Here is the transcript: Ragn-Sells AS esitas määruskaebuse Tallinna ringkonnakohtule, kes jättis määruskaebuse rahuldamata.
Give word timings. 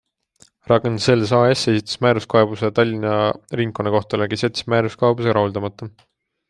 Ragn-Sells 0.69 1.33
AS 1.39 1.65
esitas 1.73 1.99
määruskaebuse 2.05 2.73
Tallinna 2.81 3.13
ringkonnakohtule, 3.63 4.31
kes 4.33 4.49
jättis 4.49 4.69
määruskaebuse 4.77 5.39
rahuldamata. 5.41 5.95